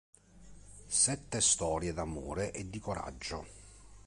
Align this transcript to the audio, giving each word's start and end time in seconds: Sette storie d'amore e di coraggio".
Sette 0.87 1.39
storie 1.41 1.93
d'amore 1.93 2.51
e 2.53 2.67
di 2.67 2.79
coraggio". 2.79 3.45